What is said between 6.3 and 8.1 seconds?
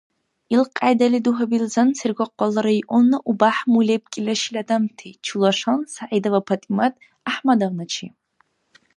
ПатӀимат ГӀяхӀмадовначи.